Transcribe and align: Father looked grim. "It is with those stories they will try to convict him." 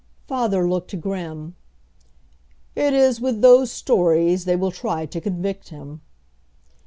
Father 0.27 0.67
looked 0.67 0.99
grim. 0.99 1.55
"It 2.75 2.91
is 2.95 3.21
with 3.21 3.41
those 3.41 3.71
stories 3.71 4.45
they 4.45 4.55
will 4.55 4.71
try 4.71 5.05
to 5.05 5.21
convict 5.21 5.69
him." 5.69 6.01